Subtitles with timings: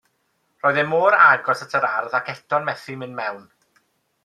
[0.63, 3.47] Roedd mor agos at yr ardd ac eto'n methu mynd mewn.